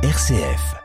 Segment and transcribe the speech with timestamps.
[0.00, 0.76] RCF.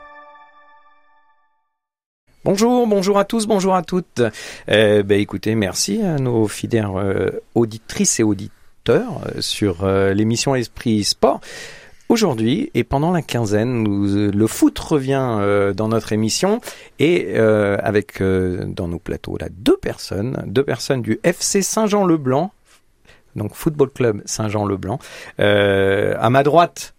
[2.44, 4.22] Bonjour, bonjour à tous, bonjour à toutes.
[4.68, 11.04] Euh, ben, écoutez, merci à nos fidèles euh, auditrices et auditeurs euh, sur l'émission Esprit
[11.04, 11.40] Sport.
[12.08, 13.86] Aujourd'hui et pendant la quinzaine,
[14.32, 16.60] le foot revient dans notre émission
[16.98, 22.52] et avec dans nos plateaux deux personnes, deux personnes du FC Saint-Jean-le-Blanc,
[23.36, 24.98] donc Football Club Saint-Jean-le-Blanc.
[25.38, 26.94] À ma droite,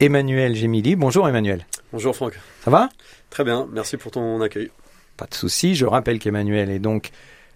[0.00, 0.96] Emmanuel Gemili.
[0.96, 1.66] Bonjour Emmanuel.
[1.92, 2.32] Bonjour Franck.
[2.64, 2.88] Ça va?
[3.28, 4.70] Très bien, merci pour ton accueil.
[5.18, 5.74] Pas de souci.
[5.74, 7.10] Je rappelle qu'Emmanuel est donc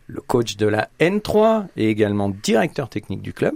[0.08, 3.54] le coach de la N3 et également directeur technique du club.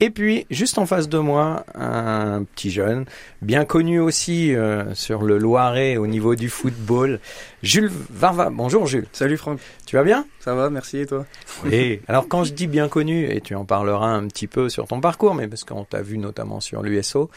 [0.00, 3.04] Et puis, juste en face de moi, un petit jeune,
[3.42, 7.18] bien connu aussi euh, sur le Loiret au niveau du football,
[7.64, 8.48] Jules Varva.
[8.50, 10.24] Bonjour Jules, Salut Franck, tu vas bien?
[10.38, 11.26] Ça va, merci et toi?
[11.64, 12.00] Oui.
[12.06, 15.00] Alors quand je dis bien connu, et tu en parleras un petit peu sur ton
[15.00, 17.28] parcours, mais parce qu'on t'a vu notamment sur l'USO,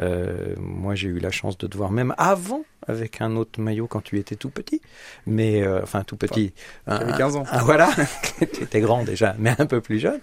[0.00, 3.86] euh, moi j'ai eu la chance de te voir même avant avec un autre maillot
[3.86, 4.80] quand tu étais tout petit,
[5.26, 6.52] mais euh, enfin tout petit.
[6.86, 7.44] J'avais Un- 15 ans.
[7.50, 7.88] ah, voilà,
[8.52, 10.20] tu étais grand déjà, mais un peu plus jeune.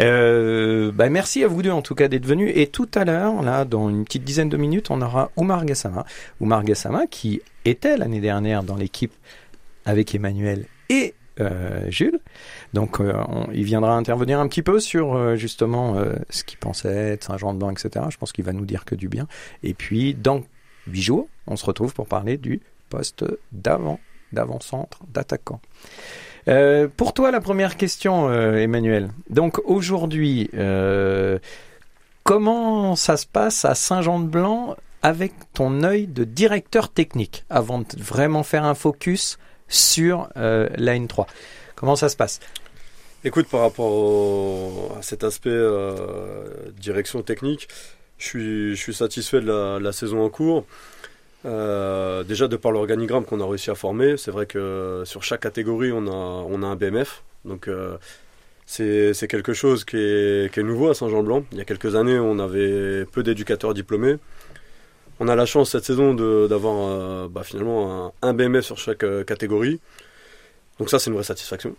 [0.00, 2.52] Euh, bah, merci à vous deux en tout cas d'être venus.
[2.54, 6.04] Et tout à l'heure, là, dans une petite dizaine de minutes, on aura Oumar Gassama.
[6.40, 9.12] Oumar Gassama qui était l'année dernière dans l'équipe
[9.84, 12.18] avec Emmanuel et euh, Jules.
[12.72, 15.96] Donc euh, on- il viendra intervenir un petit peu sur euh, justement
[16.30, 18.06] ce qu'il pensait de Saint-Jean-de-Blanc, etc.
[18.10, 19.26] Je pense qu'il va nous dire que du bien.
[19.62, 20.42] Et puis dans
[20.86, 24.00] huit jours, on se retrouve pour parler du poste d'avant,
[24.32, 25.60] d'avant-centre, d'attaquant.
[26.48, 29.10] Euh, pour toi, la première question, euh, Emmanuel.
[29.30, 31.38] Donc aujourd'hui, euh,
[32.22, 38.42] comment ça se passe à Saint-Jean-de-Blanc avec ton œil de directeur technique avant de vraiment
[38.42, 41.26] faire un focus sur la N3
[41.74, 42.40] Comment ça se passe?
[43.24, 45.56] Écoute, par rapport à cet aspect
[46.80, 47.68] direction technique,
[48.18, 50.64] je suis, satisfait de la, saison en cours.
[51.44, 55.42] Euh, déjà de par l'organigramme qu'on a réussi à former, c'est vrai que sur chaque
[55.42, 57.98] catégorie on a, un BMF, donc euh,
[58.66, 61.44] c'est quelque chose qui est, nouveau à Saint-Jean-Blanc.
[61.52, 64.16] Il y a quelques années on avait peu d'éducateurs diplômés.
[65.20, 69.78] On a la chance cette saison d'avoir euh, bah, finalement un, BMF sur chaque catégorie,
[70.78, 71.76] donc ça c'est une vraie satisfaction.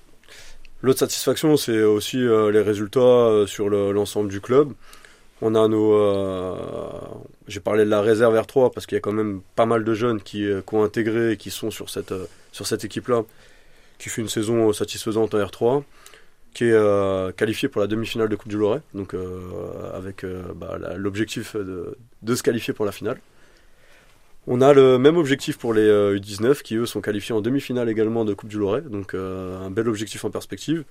[0.84, 4.74] L'autre satisfaction, c'est aussi les résultats sur le- l'ensemble du club.
[5.42, 5.94] On a nos.
[5.94, 6.56] euh,
[7.48, 9.94] J'ai parlé de la réserve R3 parce qu'il y a quand même pas mal de
[9.94, 12.26] jeunes qui, euh, ont intégré et qui sont sur cette, euh,
[12.84, 13.24] équipe-là,
[14.00, 15.84] qui fait une saison satisfaisante en R3,
[16.54, 19.16] qui est qualifiée pour la demi-finale de Coupe du Loiret, donc
[19.94, 23.20] avec bah, l'objectif de, se qualifier pour la finale.
[24.48, 27.90] On a le même objectif pour les euh, U19 qui eux sont qualifiés en demi-finale
[27.90, 30.84] également de Coupe du Loiret, donc un bel objectif en perspective.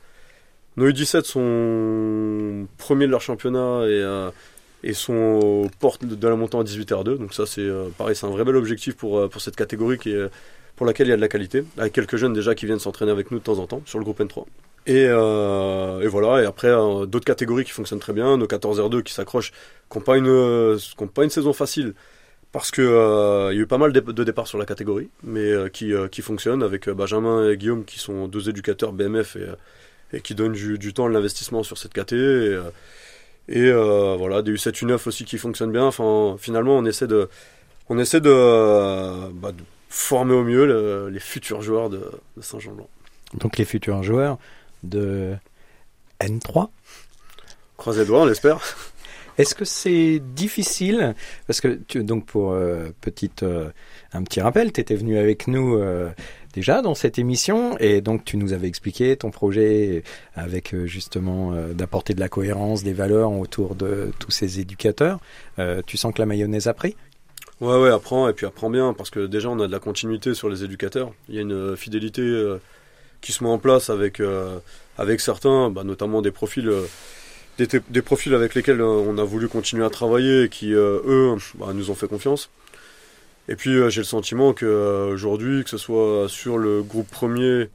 [0.77, 4.31] Nos U17 sont premiers de leur championnat et, euh,
[4.83, 8.27] et sont aux portes de la montée en 18R2, donc ça c'est euh, pareil, c'est
[8.27, 10.15] un vrai bel objectif pour, euh, pour cette catégorie qui
[10.77, 13.11] pour laquelle il y a de la qualité, avec quelques jeunes déjà qui viennent s'entraîner
[13.11, 14.45] avec nous de temps en temps sur le groupe N3.
[14.87, 16.69] Et, et voilà, et après
[17.07, 19.53] d'autres catégories qui fonctionnent très bien, nos 14R2 qui s'accrochent,
[19.91, 20.17] qui n'ont pas,
[21.15, 21.95] pas une saison facile,
[22.53, 25.51] parce que euh, il y a eu pas mal de, départs sur la catégorie, mais
[25.73, 29.47] qui, qui fonctionnent avec Benjamin et Guillaume qui sont deux éducateurs BMF et,
[30.13, 32.13] et qui donnent du, du temps de l'investissement sur cette KT.
[32.13, 32.63] Et, euh,
[33.49, 35.85] et euh, voilà, des U7 U9 aussi qui fonctionnent bien.
[35.85, 37.29] Enfin, finalement, on essaie de,
[37.89, 42.43] on essaie de, euh, bah, de former au mieux le- les futurs joueurs de, de
[42.43, 42.89] Saint-Jean-Blanc.
[43.35, 44.39] Donc les futurs joueurs
[44.83, 45.35] de
[46.21, 46.69] N3
[47.77, 48.59] Croisez les doigts, on l'espère.
[49.39, 51.15] Est-ce que c'est difficile?
[51.47, 53.69] Parce que tu, donc pour euh, petite euh,
[54.15, 55.77] un petit rappel, tu étais venu avec nous
[56.57, 60.03] déjà dans cette émission et donc tu nous avais expliqué ton projet
[60.35, 65.21] avec euh, justement euh, d'apporter de la cohérence, des valeurs autour de tous ces éducateurs.
[65.59, 66.97] Euh, tu sens que la mayonnaise a pris?
[67.61, 70.35] Ouais, ouais, apprends, et puis apprends bien, parce que déjà, on a de la continuité
[70.35, 71.13] sur les éducateurs.
[71.29, 72.23] Il y a une fidélité
[73.23, 74.21] qui se met en place avec,
[74.99, 76.71] avec certains, bah, notamment des profils,
[77.57, 81.91] des, profils avec lesquels on a voulu continuer à travailler et qui, eux, bah, nous
[81.91, 82.51] ont fait confiance.
[83.49, 87.71] Et puis, euh, j'ai le sentiment qu'aujourd'hui, que ce soit sur le groupe premier,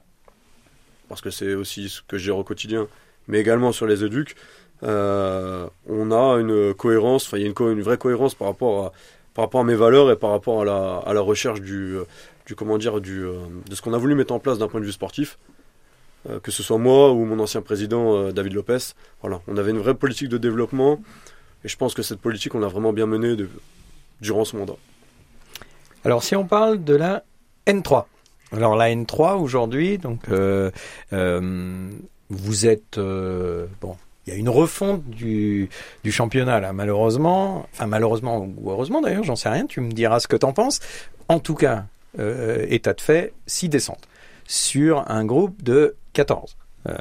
[1.08, 2.88] parce que c'est aussi ce que je gère au quotidien,
[3.28, 4.36] mais également sur les éducs,
[4.84, 8.92] euh, on a une cohérence, enfin, il y a une, vraie cohérence par rapport
[9.38, 12.04] à mes valeurs et par rapport à la, recherche du, euh,
[12.46, 13.34] du comment dire du, euh,
[13.70, 15.38] de ce qu'on a voulu mettre en place d'un point de vue sportif.
[16.30, 19.72] Euh, que ce soit moi ou mon ancien président euh, David Lopez, voilà, on avait
[19.72, 21.02] une vraie politique de développement
[21.64, 23.36] et je pense que cette politique on l'a vraiment bien menée
[24.20, 24.76] durant ce mandat.
[26.06, 27.24] Alors si on parle de la
[27.68, 28.06] N3.
[28.52, 30.72] Alors la N3 aujourd'hui, donc euh,
[31.14, 31.90] euh,
[32.30, 33.96] vous êtes euh, bon
[34.28, 35.70] il y a une refonte du,
[36.04, 40.20] du championnat là, malheureusement, enfin malheureusement ou heureusement d'ailleurs, j'en sais rien, tu me diras
[40.20, 40.80] ce que t'en penses.
[41.28, 41.86] En tout cas,
[42.20, 44.08] euh, état de fait, 6 descentes
[44.46, 46.56] sur un groupe de 14.
[46.88, 46.98] Euh,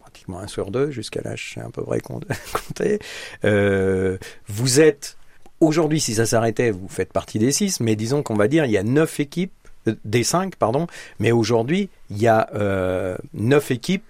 [0.00, 2.98] pratiquement un sur deux, jusqu'à je sais à peu près compter.
[3.44, 5.18] Euh, vous êtes,
[5.60, 8.70] aujourd'hui, si ça s'arrêtait, vous faites partie des 6, mais disons qu'on va dire, il
[8.70, 9.52] y a 9 équipes,
[9.88, 10.86] euh, des 5, pardon,
[11.18, 14.04] mais aujourd'hui, il y a euh, 9 équipes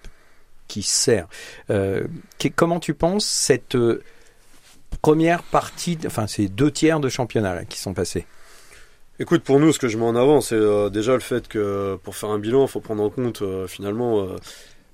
[0.69, 1.29] qui sert.
[1.71, 2.07] Euh,
[2.55, 4.03] comment tu penses cette euh,
[5.01, 8.27] première partie, enfin ces deux tiers de championnat qui sont passés?
[9.19, 10.61] Écoute, pour nous, ce que je mets en avant, c'est
[10.91, 14.27] déjà le fait que pour faire un bilan, il faut prendre en compte finalement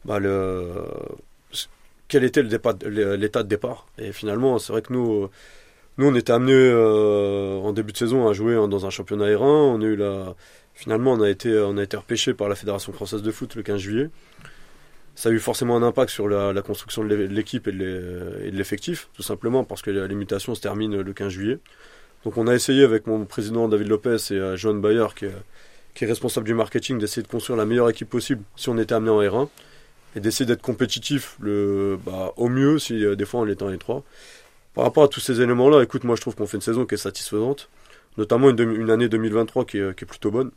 [0.05, 0.71] bah, le,
[2.13, 3.87] quel était l'état de départ.
[3.99, 5.31] Et finalement, c'est vrai que nous,
[5.99, 9.43] nous, on était amenés en début de saison à jouer dans un championnat R1.
[9.43, 10.35] On
[10.75, 14.11] finalement, on a été, on repêché par la Fédération française de foot le 15 juillet
[15.15, 19.23] ça a eu forcément un impact sur la, construction de l'équipe et de l'effectif, tout
[19.23, 21.59] simplement parce que la limitation se termine le 15 juillet.
[22.25, 25.35] Donc on a essayé avec mon président David Lopez et euh, Johan Bayer, qui est,
[26.01, 29.11] est, responsable du marketing, d'essayer de construire la meilleure équipe possible si on était amené
[29.11, 29.49] en R1,
[30.15, 33.73] et d'essayer d'être compétitif le, bah, au mieux si euh, des fois on était en
[33.73, 34.03] R3.
[34.75, 36.95] Par rapport à tous ces éléments-là, écoute, moi je trouve qu'on fait une saison qui
[36.95, 37.69] est satisfaisante,
[38.17, 40.51] notamment une, année 2023 qui est, plutôt bonne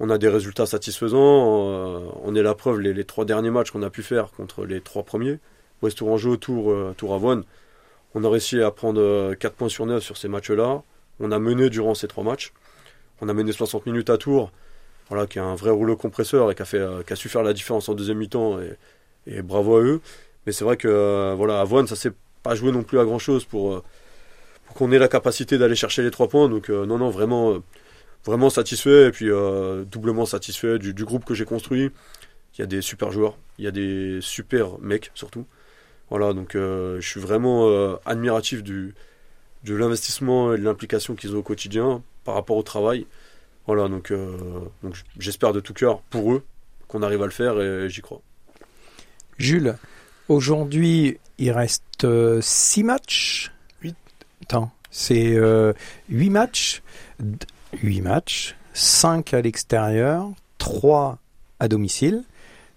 [0.00, 1.18] on a des résultats satisfaisants.
[1.18, 4.80] Euh, on est la preuve, les, trois derniers matchs qu'on a pu faire contre les
[4.80, 5.38] trois premiers,
[5.80, 7.44] West Tourangeau, Tour, euh, Tour Avoine,
[8.14, 10.82] on a réussi à prendre 4 euh, points sur 9 sur ces matchs-là.
[11.20, 12.52] On a mené durant ces trois matchs.
[13.20, 14.50] On a mené 60 minutes à Tours,
[15.08, 17.42] voilà, qui a un vrai rouleau compresseur et qui a, fait, qui a su faire
[17.44, 18.60] la différence en deuxième mi-temps.
[18.60, 18.76] Et,
[19.26, 20.00] et, bravo à eux.
[20.44, 23.82] Mais c'est vrai que voilà, Avoine, ça s'est pas joué non plus à grand-chose pour,
[24.66, 26.48] pour qu'on ait la capacité d'aller chercher les trois points.
[26.48, 27.62] Donc non, non, vraiment
[28.24, 31.90] vraiment satisfait et puis euh, doublement satisfait du, groupe que j'ai construit.
[32.56, 35.46] Il y a des super joueurs, il y a des super mecs surtout.
[36.10, 38.94] Voilà, donc euh, je suis vraiment euh, admiratif du,
[39.64, 43.06] de l'investissement et de l'implication qu'ils ont au quotidien par rapport au travail.
[43.66, 46.42] Voilà, euh, donc j'espère de tout cœur pour eux
[46.88, 48.20] qu'on arrive à le faire et, j'y crois.
[49.38, 49.76] Jules,
[50.28, 52.06] aujourd'hui il reste
[52.40, 53.52] 6 matchs.
[53.82, 53.96] 8
[54.42, 55.36] Attends, c'est
[56.08, 56.82] 8 matchs
[57.82, 61.18] 8 matchs, 5 à l'extérieur, 3
[61.60, 62.24] à domicile.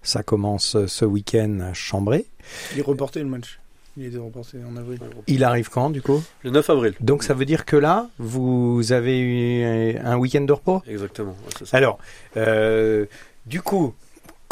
[0.03, 2.25] Ça commence ce week-end à Chambray.
[2.73, 3.59] Il est reporté le match.
[3.97, 4.99] Il était reporté en avril.
[5.27, 6.21] Il arrive quand du coup?
[6.43, 6.93] Le 9 avril.
[6.99, 10.83] Donc ça veut dire que là, vous avez eu un week-end de repos?
[10.87, 11.35] Exactement.
[11.45, 11.77] Ouais, ça.
[11.77, 11.97] Alors,
[12.37, 13.05] euh,
[13.45, 13.95] du coup,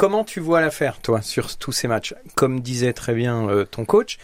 [0.03, 2.13] comment tu vois l'affaire, toi, sur tous ces matchs?
[2.35, 4.17] Comme disait très bien euh, ton coach,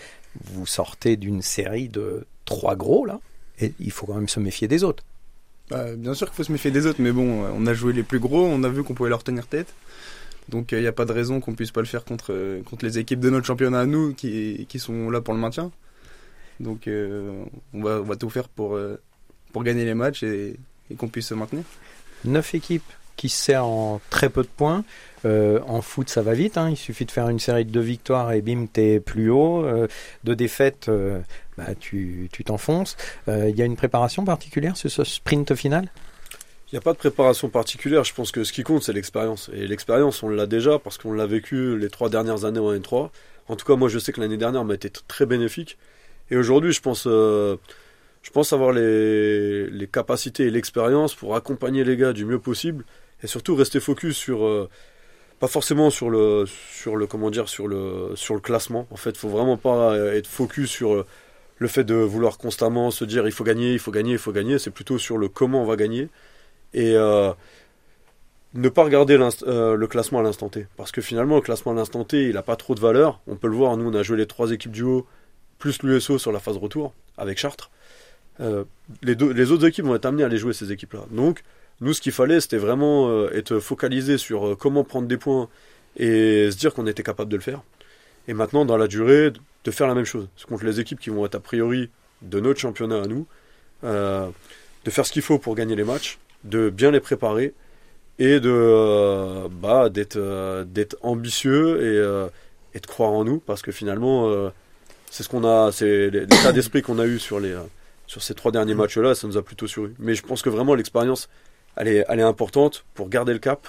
[0.43, 3.21] vous sortez d'une série de trois gros là,
[3.61, 5.05] et il faut quand même se méfier des autres.
[5.69, 8.03] Bah, bien sûr qu'il faut se méfier des autres, mais bon, on a joué les
[8.03, 9.73] plus gros, on a vu qu'on pouvait leur tenir tête.
[10.49, 12.61] Donc il euh, n'y a pas de raison qu'on puisse pas le faire contre, euh,
[12.63, 15.71] contre les équipes de notre championnat à nous qui, qui sont là pour le maintien.
[16.59, 18.99] Donc euh, on, va, on va tout faire pour, euh,
[19.53, 20.57] pour gagner les matchs et,
[20.91, 21.63] et qu'on puisse se maintenir.
[22.25, 22.83] Neuf équipes
[23.15, 24.83] qui se servent en très peu de points.
[25.25, 26.57] Euh, en foot, ça va vite.
[26.57, 26.69] Hein.
[26.69, 29.63] Il suffit de faire une série de deux victoires et bim, t'es plus haut.
[29.65, 29.87] Euh,
[30.23, 31.19] de défaites, euh,
[31.57, 32.97] bah, tu t'enfonces.
[33.27, 35.89] Il y a une préparation particulière sur ce sprint final?
[36.71, 38.03] Il n'y a pas de préparation particulière.
[38.03, 39.49] Je pense que ce qui compte, c'est l'expérience.
[39.53, 43.09] Et l'expérience, on l'a déjà parce qu'on l'a vécu les trois dernières années en N3.
[43.47, 45.77] En tout cas, moi, je sais que l'année dernière m'a été très bénéfique.
[46.29, 47.57] Et aujourd'hui, je pense, je
[48.31, 52.85] pense avoir les, les capacités et l'expérience pour accompagner les gars du mieux possible
[53.23, 54.69] et surtout rester focus sur
[55.39, 58.87] pas forcément sur le sur le comment dire sur le sur le classement.
[58.91, 61.05] En fait faut vraiment pas être focus sur
[61.57, 64.31] le fait de vouloir constamment se dire il faut gagner il faut gagner il faut
[64.31, 64.59] gagner.
[64.59, 66.09] C'est plutôt sur le comment on va gagner
[66.73, 67.31] et euh,
[68.53, 70.67] ne pas regarder euh, le classement à l'instant T.
[70.75, 73.21] Parce que finalement le classement à l'instant T il a pas trop de valeur.
[73.27, 75.07] On peut le voir nous on a joué les trois équipes du haut
[75.57, 77.71] plus l'USO sur la phase retour avec Chartres.
[78.41, 78.63] Euh,
[79.01, 81.43] les, deux, les autres équipes vont être amenées à aller jouer ces équipes là donc
[81.81, 85.49] nous, ce qu'il fallait, c'était vraiment euh, être focalisé sur euh, comment prendre des points
[85.97, 87.61] et se dire qu'on était capable de le faire.
[88.27, 89.31] Et maintenant, dans la durée,
[89.63, 90.27] de faire la même chose.
[90.47, 91.89] Contre les équipes qui vont être a priori
[92.21, 93.27] de notre championnat à nous,
[93.83, 94.27] euh,
[94.85, 97.53] de faire ce qu'il faut pour gagner les matchs, de bien les préparer
[98.17, 103.61] et de euh, bah, d'être euh, d'être ambitieux et, et, de croire en nous parce
[103.61, 104.51] que finalement
[105.09, 107.55] c'est ce qu'on a c'est l'état d'esprit qu'on a eu sur les
[108.07, 110.49] sur ces trois derniers matchs là ça nous a plutôt souri mais je pense que
[110.49, 111.29] vraiment l'expérience
[111.79, 111.87] elle
[112.19, 113.67] est, importante pour garder le cap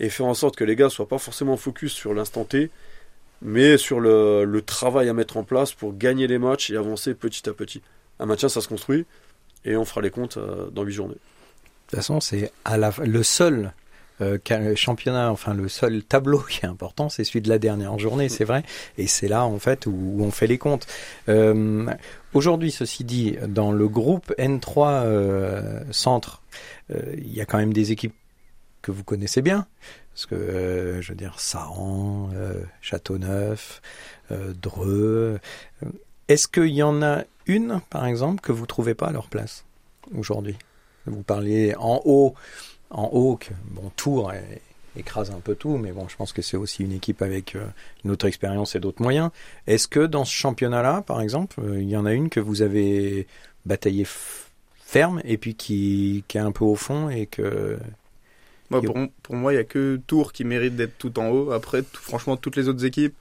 [0.00, 2.70] et faire en sorte que les gars soient pas forcément focus sur l'instant T,
[3.42, 7.14] mais sur le, le, travail à mettre en place pour gagner les matchs et avancer
[7.14, 7.82] petit à petit.
[8.20, 9.06] Un maintien, ça se construit
[9.64, 11.14] et on fera les comptes euh, dans 8 journées.
[11.14, 13.72] De toute façon, c'est le seul
[14.20, 14.38] euh,
[14.74, 18.44] championnat, enfin le seul tableau qui est important, c'est celui de la dernière journée, c'est
[18.44, 18.62] vrai,
[18.96, 20.86] et c'est là en fait où, on fait les comptes.
[21.28, 21.86] Euh,
[22.34, 26.42] Aujourd'hui, ceci dit, dans le groupe N3 euh, Centre,
[26.90, 28.14] euh, il y a quand même des équipes
[28.82, 29.66] que vous connaissez bien,
[30.12, 32.28] parce que euh, je veux dire Saran,
[32.82, 33.80] Châteauneuf,
[34.30, 35.40] Dreux.
[36.28, 39.64] Est-ce qu'il y en a une, par exemple, que vous trouvez pas à leur place
[40.14, 40.58] aujourd'hui?
[41.06, 42.34] Vous parliez en haut,
[42.90, 44.32] en haut que bon Tours
[44.96, 47.66] écrase un peu tout, mais bon, je pense que c'est aussi une équipe avec euh,
[48.04, 49.30] une autre expérience et d'autres moyens.
[49.66, 52.62] Est-ce que dans ce championnat-là, par exemple, euh, il y en a une que vous
[52.62, 53.26] avez
[53.66, 57.78] bataillé ferme et puis qui, qui, est un peu au fond et que
[58.70, 61.52] moi, pour, pour, moi, il n'y a que Tours qui mérite d'être tout en haut.
[61.52, 63.14] Après, franchement, toutes les autres équipes,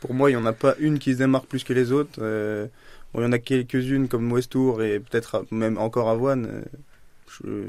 [0.00, 2.18] pour moi, il n'y en a pas une qui se démarque plus que les autres.
[2.18, 2.66] Euh,
[3.14, 6.64] il y en a quelques-unes comme West Tour et peut-être même encore Avoine.
[7.28, 7.66] Je,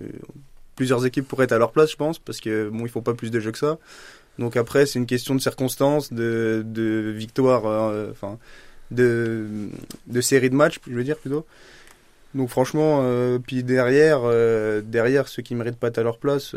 [0.76, 3.14] plusieurs équipes pourraient être à leur place, je pense, parce que bon, ils font pas
[3.14, 3.78] plus de jeux que ça.
[4.40, 8.38] Donc après, c'est une question de circonstances, de, de victoire, euh, enfin,
[8.92, 9.70] de,
[10.08, 11.46] de série de matchs, je veux dire plutôt.
[12.34, 16.56] Donc franchement, euh, puis derrière, euh, derrière ceux qui méritent pas être à leur place,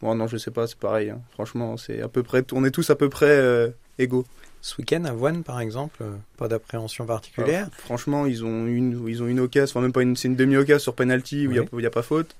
[0.00, 1.10] bon non, je sais pas, c'est pareil.
[1.10, 1.20] Hein.
[1.32, 4.24] Franchement, c'est à peu près, on est tous à peu près égaux.
[4.62, 6.02] Ce week-end à Voine, par exemple,
[6.38, 7.68] pas d'appréhension particulière.
[7.78, 10.80] franchement, ils ont une, ils ont une occasion, enfin même pas une, c'est une demi-occasion
[10.80, 12.34] sur penalty où il n'y a, a, pas faute.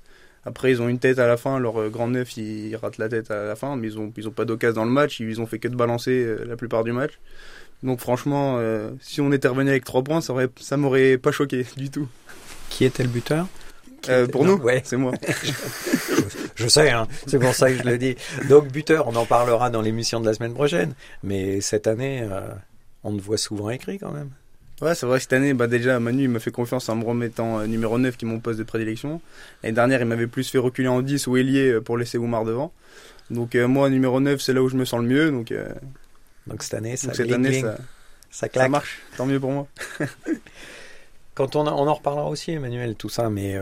[0.47, 1.59] Après, ils ont une tête à la fin.
[1.59, 4.29] Leur euh, grand neuf, il, rate la tête à la fin, mais ils ont, ils
[4.29, 5.19] ont pas d'occasion dans le match.
[5.19, 7.19] Ils ont fait que de balancer euh, la plupart du match.
[7.83, 11.33] Donc franchement, euh, si on était revenu avec 3 points, ça, aurait, ça m'aurait pas
[11.33, 12.07] choqué du tout.
[12.69, 13.47] Qui était le buteur?
[14.31, 14.81] Pour nous, ouais.
[14.85, 15.11] c'est moi.
[16.55, 18.15] je, sais, hein, c'est pour ça que je le dis.
[18.47, 20.93] Donc buteur, on en parlera dans l'émission de la semaine prochaine.
[21.23, 22.25] Mais cette année,
[23.03, 24.29] on te voit souvent écrit quand même.
[24.81, 27.65] Ouais, c'est vrai, cette année, bah déjà, Manu m'a fait confiance en me remettant euh,
[27.65, 29.21] numéro 9, qui est mon poste de prédilection.
[29.63, 32.45] L'année dernière, il m'avait plus fait reculer en 10 ou ailier euh, pour laisser Oumar
[32.45, 32.71] devant.
[33.31, 35.31] Donc, euh, moi, numéro 9, c'est là où je me sens le mieux.
[35.31, 35.51] Donc,
[36.45, 37.77] donc cette année, ça, cette année, ça,
[38.29, 38.65] ça, claque.
[38.65, 39.01] ça marche.
[39.17, 39.67] Tant mieux pour moi.
[41.33, 43.59] quand on, on en reparlera aussi, Emmanuel, tout ça, mais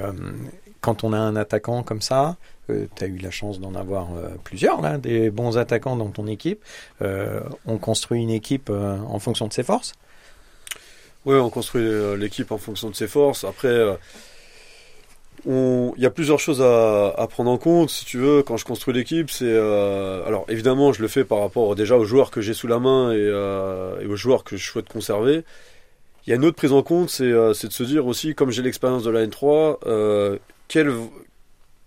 [0.82, 2.36] quand on a un attaquant comme ça,
[2.68, 4.10] tu as eu la chance d'en avoir
[4.44, 6.62] plusieurs, là, des bons attaquants dans ton équipe.
[7.00, 9.94] on construit une équipe en fonction de ses forces.
[11.25, 13.46] Oui, on construit euh, l'équipe en fonction de ses forces.
[13.46, 13.96] Après, euh,
[15.48, 18.94] il y a plusieurs choses à, prendre en compte, si tu veux, quand je construis
[18.94, 19.32] l'équipe.
[19.32, 22.67] C'est euh, alors évidemment, je le fais par rapport déjà aux joueurs que j'ai sous
[22.67, 23.32] la main et,
[24.05, 25.44] aux joueurs que je souhaite conserver.
[26.25, 28.63] Il y a une autre prise en compte, c'est de se dire aussi, comme j'ai
[28.63, 30.39] l'expérience de la N3,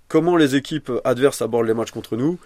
[0.07, 2.38] comment les équipes adverses abordent les matchs contre nous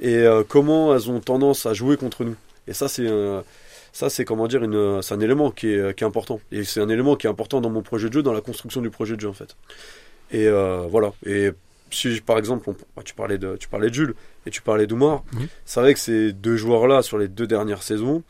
[0.00, 2.36] et comment elles ont tendance à jouer contre nous.
[2.66, 3.06] Et ça, c'est
[3.98, 6.40] ça, c'est comment dire, une, c'est un élément qui est, qui est important.
[6.52, 8.80] Et c'est un élément qui est important dans mon projet de jeu, dans la construction
[8.80, 9.56] du projet de jeu, en fait.
[10.30, 11.12] Et euh, voilà.
[11.26, 11.50] Et
[11.90, 14.14] si, par exemple, bah, tu, parlais de, tu parlais de Jules
[14.46, 15.48] et tu parlais d'Oumar, mhm.
[15.64, 18.22] c'est vrai que ces deux joueurs-là, sur les deux dernières saisons,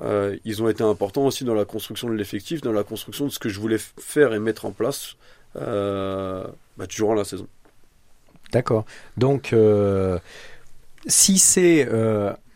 [0.00, 3.30] euh, ils ont été importants aussi dans la construction de l'effectif, dans la construction de
[3.30, 5.16] ce que je voulais faire et mettre en place
[5.56, 6.46] euh,
[6.78, 7.46] bah, durant la saison.
[8.52, 8.86] D'accord.
[9.18, 10.18] Donc, euh,
[11.06, 11.86] si c'est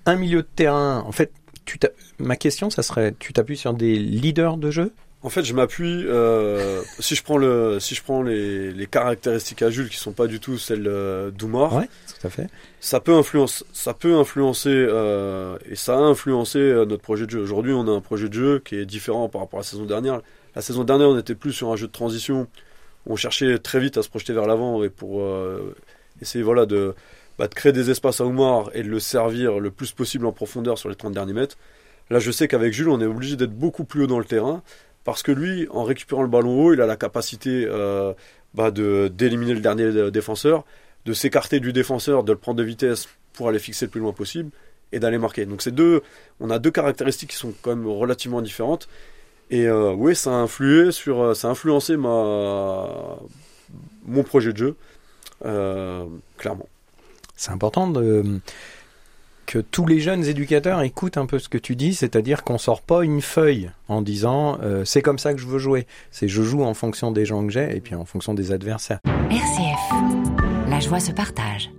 [0.07, 1.31] un milieu de terrain, en fait,
[1.65, 1.79] tu
[2.19, 4.93] ma question, ça serait, tu t'appuies sur des leaders de jeu?
[5.25, 6.05] En fait, je m'appuie.
[6.07, 10.13] Euh, si je prends le, si je prends les, les, caractéristiques à Jules qui sont
[10.13, 12.47] pas du tout celles euh, d'Oumar, ouais, tout à fait.
[12.79, 17.41] Ça peut influencer, ça peut influencer euh, et ça a influencé notre projet de jeu.
[17.41, 19.87] Aujourd'hui, on a un projet de jeu qui est différent par rapport à la saison
[19.87, 20.21] dernière.
[20.55, 22.47] La saison dernière, on était plus sur un jeu de transition.
[23.07, 25.27] On cherchait très vite à se projeter vers l'avant et pour
[26.21, 26.95] essayer, voilà, de,
[27.39, 30.33] bah, de créer des espaces à Oumar et de le servir le plus possible en
[30.33, 31.57] profondeur sur les 30 derniers mètres.
[32.11, 34.63] Là, je sais qu'avec Jules, on est obligé d'être beaucoup plus haut dans le terrain
[35.05, 38.13] parce que lui, en récupérant le ballon haut, il a la capacité euh,
[38.55, 40.65] bah, de d'éliminer le dernier défenseur,
[41.05, 44.13] de s'écarter du défenseur, de le prendre de vitesse pour aller fixer le plus loin
[44.13, 44.51] possible
[44.93, 45.45] et d'aller marquer.
[45.45, 46.03] Donc c'est deux,
[46.41, 48.89] on a deux caractéristiques qui sont quand même relativement différentes.
[49.51, 53.19] Et euh, oui, ça a influé sur, euh, ça a influencé ma
[54.07, 54.77] mon projet de jeu,
[56.39, 56.69] clairement.
[57.37, 58.41] C'est important de
[59.47, 62.83] que tous les jeunes éducateurs écoutent un peu ce que tu dis, c'est-à-dire qu'on sort
[62.83, 65.87] pas une feuille en disant euh, c'est comme ça que je veux jouer.
[66.11, 69.01] C'est je joue en fonction des gens que j'ai et puis en fonction des adversaires.
[69.31, 71.71] RCF, la joie se partage.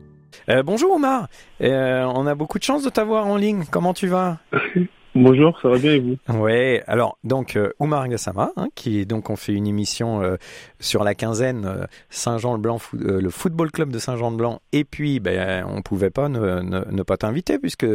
[0.49, 1.27] Euh, bonjour Omar,
[1.61, 3.63] euh, on a beaucoup de chance de t'avoir en ligne.
[3.71, 4.37] Comment tu vas?
[5.17, 6.17] Bonjour, ça va bien et vous?
[6.27, 10.35] Ouais, alors donc euh, Oumar Gassama, hein, qui donc on fait une émission euh,
[10.81, 16.09] sur la quinzaine euh, Saint-Jean-le-Blanc, le football club de Saint-Jean-de-Blanc, et puis ben on pouvait
[16.09, 17.85] pas ne, pas t'inviter puisque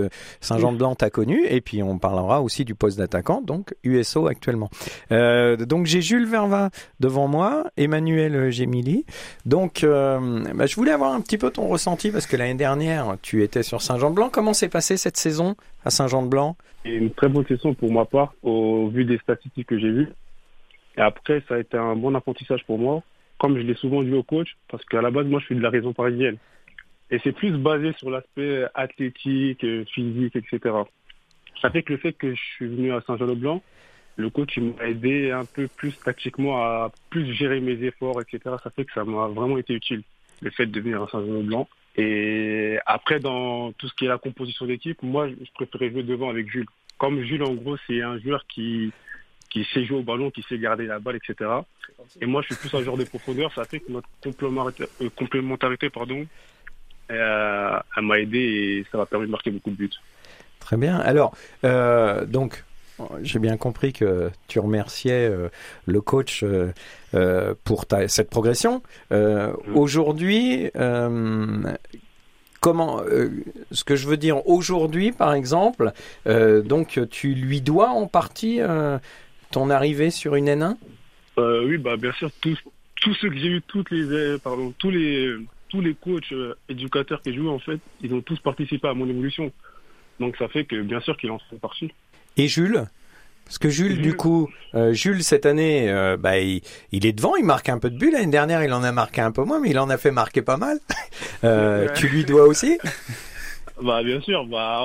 [0.41, 4.71] Saint-Jean-de-Blanc t'a connu, et puis on parlera aussi du poste d'attaquant, donc USO actuellement.
[5.11, 9.05] Donc j'ai Jules Verva devant moi, Emmanuel Gémili.
[9.45, 13.43] Donc bah, je voulais avoir un petit peu ton ressenti parce que l'année dernière tu
[13.43, 14.31] étais sur Saint-Jean-de-Blanc.
[14.33, 18.35] Comment s'est passée cette saison à Saint-Jean-de-Blanc C'est une très bonne question pour ma part,
[18.43, 20.09] au vu des statistiques que j'ai vues.
[20.97, 23.03] Et après, ça a été un bon apprentissage pour moi,
[23.39, 25.61] comme je l'ai souvent dit au coach, parce qu'à la base, moi, je suis de
[25.61, 26.37] la région parisienne.
[27.11, 30.75] Et c'est plus basé sur l'aspect athlétique, physique, etc.
[31.61, 33.63] Ça fait que le fait que je suis venu à Saint-Jean-le-Blanc,
[34.17, 38.57] le coach m'a aidé un peu plus tactiquement à plus gérer mes efforts, etc.
[38.63, 40.03] Ça fait que ça m'a vraiment été utile,
[40.41, 41.69] le fait de venir à Saint-Jean-le-Blanc.
[42.01, 46.31] Et après, dans tout ce qui est la composition d'équipe, moi, je préférais jouer devant
[46.31, 46.67] avec Jules.
[46.97, 48.91] Comme Jules, en gros, c'est un joueur qui,
[49.51, 51.51] qui sait jouer au ballon, qui sait garder la balle, etc.
[52.23, 53.53] Et moi, je suis plus un joueur de profondeur.
[53.53, 56.27] Ça fait que notre complémentarité, euh, complémentarité pardon,
[57.11, 59.91] euh, m'a aidé et ça m'a permis de marquer beaucoup de buts.
[60.59, 60.97] Très bien.
[61.01, 62.65] Alors, euh, donc,
[63.23, 65.49] j'ai bien compris que tu remerciais euh,
[65.87, 66.73] le coach euh,
[67.15, 68.83] euh, pour cette progression.
[69.75, 70.71] Aujourd'hui,
[72.61, 73.03] comment,
[73.71, 75.93] ce que je veux dire aujourd'hui, par exemple,
[76.27, 78.61] donc tu lui dois en partie
[79.51, 80.77] ton arrivée sur une N1
[81.39, 82.57] Euh, oui, bah bien sûr, tous,
[83.15, 85.35] ceux que j'ai eu, toutes les, pardon, tous les,
[85.69, 86.33] tous les coachs
[86.69, 89.51] éducateurs que j'ai eu, en fait, ils ont tous participé à mon évolution.
[90.21, 91.91] Donc ça fait que bien sûr qu'ils en font partie.
[92.45, 92.85] Et Jules
[93.45, 94.03] parce que Jules, Jules.
[94.03, 97.79] du coup, euh, Jules cette année, euh, bah, il, il est devant, il marque un
[97.81, 98.13] peu de buts.
[98.13, 100.43] L'année dernière, il en a marqué un peu moins, mais il en a fait marquer
[100.43, 100.79] pas mal.
[101.45, 101.93] Euh, Ouais.
[101.95, 102.79] Tu lui dois aussi
[103.83, 104.85] Bah bien sûr, bah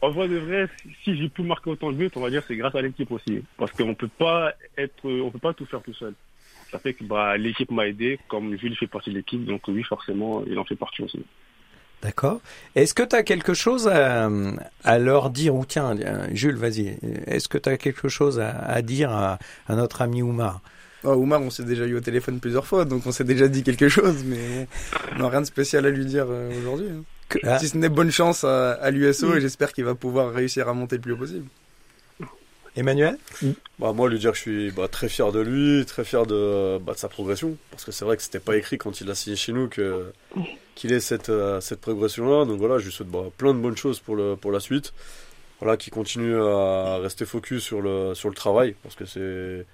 [0.00, 2.42] en vrai de vrai, si- si j'ai pu marquer autant de buts, on va dire
[2.48, 5.82] c'est grâce à l'équipe aussi, parce qu'on peut pas être, on peut pas tout faire
[5.82, 6.14] tout seul.
[6.70, 9.82] Ça fait que bah l'équipe m'a aidé, comme Jules fait partie de l'équipe, donc oui
[9.82, 11.22] forcément il en fait partie aussi.
[12.04, 12.40] D'accord.
[12.76, 14.28] Est-ce que tu as quelque chose à,
[14.84, 15.54] à leur dire?
[15.56, 16.98] Ou tiens, euh, Jules, vas-y.
[17.26, 20.60] Est-ce que tu as quelque chose à, à dire à, à notre ami Oumar?
[21.02, 23.62] Oh, Oumar, on s'est déjà eu au téléphone plusieurs fois, donc on s'est déjà dit
[23.62, 24.68] quelque chose, mais
[25.16, 26.88] on n'a rien de spécial à lui dire euh, aujourd'hui.
[26.90, 27.02] hein.
[27.28, 29.36] Que- ah, Si ce n'est bonne chance à, à l'USO, Mm.
[29.38, 31.46] et j'espère qu'il va pouvoir réussir à monter le plus haut possible.
[32.76, 33.18] Emmanuel?
[33.78, 36.78] Bah, moi, lui dire que je suis bah, très fier de lui, très fier de,
[36.78, 37.56] bah, de sa progression.
[37.70, 40.12] Parce que c'est vrai que c'était pas écrit quand il a signé chez nous que,
[40.74, 42.44] qu'il ait cette, euh, cette progression-là.
[42.44, 44.92] Donc voilà, je lui souhaite bah, plein de bonnes choses pour, le, pour la suite.
[45.60, 48.74] Voilà, qu'il continue à rester focus sur le, sur le travail.
[48.82, 49.64] Parce que c'est,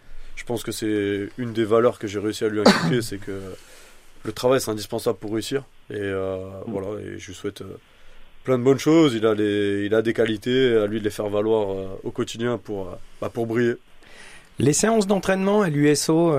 [0.40, 3.40] je pense que c'est une des valeurs que j'ai réussi à lui inculquer, c'est que
[4.24, 5.64] le travail c'est indispensable pour réussir.
[5.90, 7.76] Et euh, voilà, et je lui souhaite euh,
[8.44, 9.14] plein de bonnes choses.
[9.14, 12.10] Il a, les, il a des qualités, à lui de les faire valoir euh, au
[12.10, 13.74] quotidien pour, bah, pour briller.
[14.58, 16.34] Les séances d'entraînement à l'USO,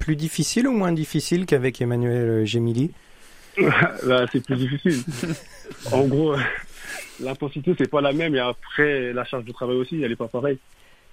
[0.00, 2.90] plus difficiles ou moins difficiles qu'avec Emmanuel Gemili
[4.06, 5.02] Là c'est plus difficile.
[5.92, 6.34] en gros,
[7.20, 10.28] l'intensité c'est pas la même et après la charge de travail aussi elle est pas
[10.28, 10.58] pareille.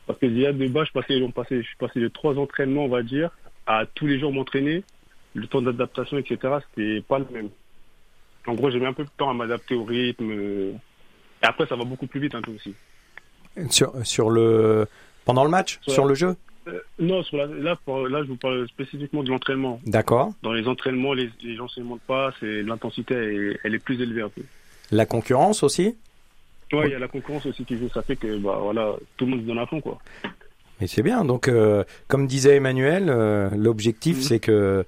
[0.08, 2.86] Parce que déjà de bas je passais, on passait, je suis passé de trois entraînements
[2.86, 3.32] on va dire
[3.68, 4.84] à tous les jours m'entraîner.
[5.36, 6.38] Le temps d'adaptation etc
[6.72, 7.50] c'était pas le même.
[8.48, 10.32] En gros j'ai mis un peu de temps à m'adapter au rythme.
[10.32, 10.72] euh,
[11.44, 12.74] Et après ça va beaucoup plus vite un peu aussi.
[13.70, 14.88] sur, sur le
[15.26, 16.36] pendant le match, Sur sur la- le jeu?
[16.70, 19.80] Euh, non, sur la- là, pour- là, je vous parle spécifiquement de l'entraînement.
[19.86, 20.32] D'accord.
[20.44, 24.02] Dans les entraînements, les, les gens se montent pas, c'est l'intensité, elle, elle est plus
[24.02, 24.42] élevée un peu.
[24.92, 25.96] La concurrence aussi
[26.72, 29.26] Ouais, il y a la concurrence aussi qui joue, ça fait que bah voilà, tout
[29.26, 29.98] le monde se donne à fond quoi.
[30.80, 31.26] Mais c'est bien.
[31.26, 34.22] Donc, euh, comme disait Emmanuel, euh, l'objectif Mhm.
[34.22, 34.86] c'est que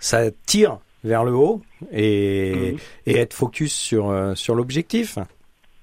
[0.00, 2.78] ça tire vers le haut et, Mhm.
[3.06, 5.18] et être focus sur sur l'objectif.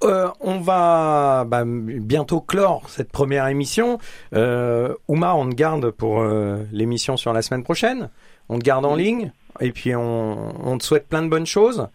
[0.03, 3.97] Euh, on va bah, bientôt clore cette première émission.
[4.35, 8.09] Euh, Oumar, on te garde pour euh, l'émission sur la semaine prochaine.
[8.49, 11.87] On te garde en ligne et puis on, on te souhaite plein de bonnes choses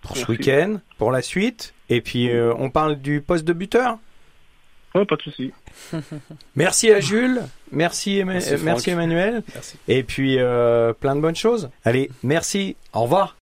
[0.00, 1.74] pour ce week-end, pour la suite.
[1.90, 3.98] Et puis euh, on parle du poste de buteur.
[4.94, 5.52] Ouais, pas de souci.
[6.56, 8.90] Merci à Jules, merci, Emma- Merci.
[8.90, 9.76] Emmanuel, Merci.
[9.88, 11.68] et puis plein de bonnes choses.
[11.84, 13.36] Allez, merci, au revoir.